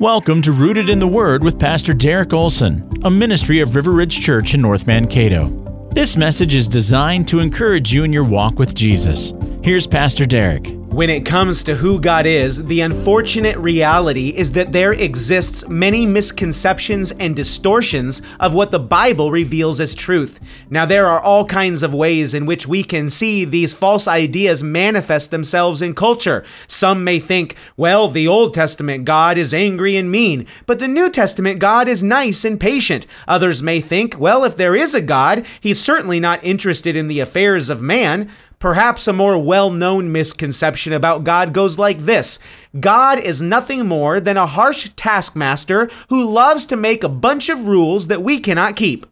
[0.00, 4.20] Welcome to Rooted in the Word with Pastor Derek Olson, a ministry of River Ridge
[4.20, 5.88] Church in North Mankato.
[5.92, 9.32] This message is designed to encourage you in your walk with Jesus.
[9.62, 10.83] Here's Pastor Derek.
[10.94, 16.06] When it comes to who God is, the unfortunate reality is that there exists many
[16.06, 20.38] misconceptions and distortions of what the Bible reveals as truth.
[20.70, 24.62] Now there are all kinds of ways in which we can see these false ideas
[24.62, 26.44] manifest themselves in culture.
[26.68, 31.10] Some may think, well, the Old Testament God is angry and mean, but the New
[31.10, 33.04] Testament God is nice and patient.
[33.26, 37.18] Others may think, well, if there is a God, he's certainly not interested in the
[37.18, 38.30] affairs of man.
[38.64, 42.38] Perhaps a more well known misconception about God goes like this
[42.80, 47.66] God is nothing more than a harsh taskmaster who loves to make a bunch of
[47.66, 49.04] rules that we cannot keep.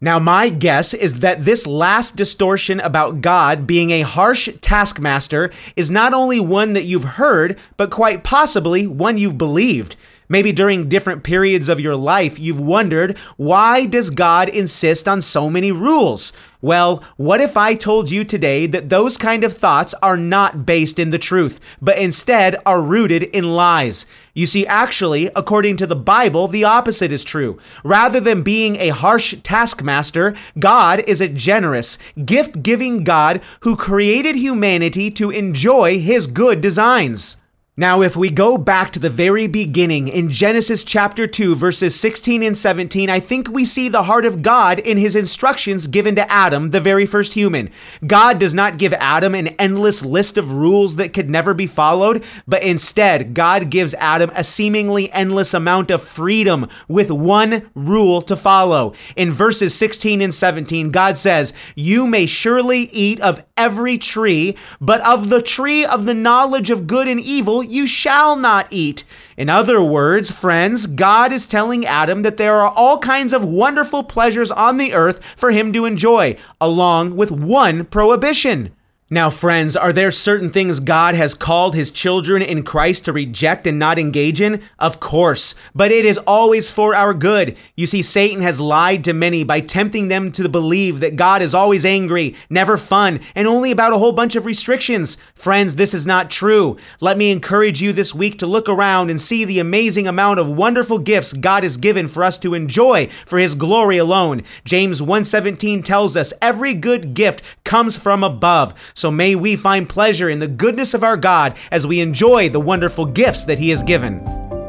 [0.00, 5.90] Now, my guess is that this last distortion about God being a harsh taskmaster is
[5.90, 9.96] not only one that you've heard, but quite possibly one you've believed.
[10.30, 15.50] Maybe during different periods of your life, you've wondered, why does God insist on so
[15.50, 16.32] many rules?
[16.62, 21.00] Well, what if I told you today that those kind of thoughts are not based
[21.00, 24.06] in the truth, but instead are rooted in lies?
[24.32, 27.58] You see, actually, according to the Bible, the opposite is true.
[27.82, 34.36] Rather than being a harsh taskmaster, God is a generous, gift giving God who created
[34.36, 37.36] humanity to enjoy his good designs.
[37.80, 42.42] Now, if we go back to the very beginning in Genesis chapter 2, verses 16
[42.42, 46.30] and 17, I think we see the heart of God in his instructions given to
[46.30, 47.70] Adam, the very first human.
[48.06, 52.22] God does not give Adam an endless list of rules that could never be followed,
[52.46, 58.36] but instead, God gives Adam a seemingly endless amount of freedom with one rule to
[58.36, 58.92] follow.
[59.16, 65.00] In verses 16 and 17, God says, You may surely eat of every tree, but
[65.00, 69.04] of the tree of the knowledge of good and evil, you shall not eat.
[69.36, 74.02] In other words, friends, God is telling Adam that there are all kinds of wonderful
[74.02, 78.74] pleasures on the earth for him to enjoy, along with one prohibition.
[79.12, 83.66] Now, friends, are there certain things God has called his children in Christ to reject
[83.66, 84.62] and not engage in?
[84.78, 87.56] Of course, but it is always for our good.
[87.74, 91.56] You see, Satan has lied to many by tempting them to believe that God is
[91.56, 95.16] always angry, never fun, and only about a whole bunch of restrictions.
[95.34, 96.76] Friends, this is not true.
[97.00, 100.48] Let me encourage you this week to look around and see the amazing amount of
[100.48, 104.44] wonderful gifts God has given for us to enjoy for his glory alone.
[104.64, 108.72] James 1:17 tells us every good gift comes from above.
[109.00, 112.60] So may we find pleasure in the goodness of our God as we enjoy the
[112.60, 114.20] wonderful gifts that He has given.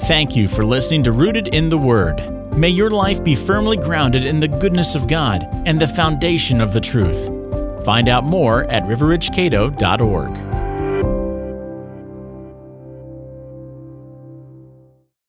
[0.00, 2.52] Thank you for listening to Rooted in the Word.
[2.52, 6.72] May your life be firmly grounded in the goodness of God and the foundation of
[6.72, 7.26] the truth.
[7.84, 10.55] Find out more at riverridgecato.org.